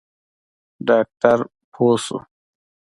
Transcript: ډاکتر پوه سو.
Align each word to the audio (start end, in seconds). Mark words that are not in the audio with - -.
ډاکتر 0.87 1.39
پوه 1.73 1.93
سو. 2.05 2.17